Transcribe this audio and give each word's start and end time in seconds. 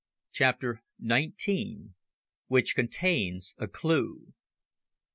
CHAPTER 0.31 0.81
NINETEEN. 0.97 1.93
WHICH 2.47 2.75
CONTAINS 2.75 3.53
A 3.59 3.67
CLUE. 3.67 4.33